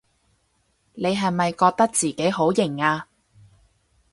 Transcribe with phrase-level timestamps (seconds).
[0.95, 3.05] 你係咪覺得自己好型吖？